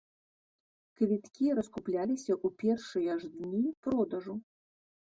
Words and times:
Квіткі 1.01 1.45
раскупляліся 1.61 2.33
ў 2.45 2.55
першыя 2.65 3.21
ж 3.23 3.35
дні 3.39 3.65
продажу. 3.87 4.33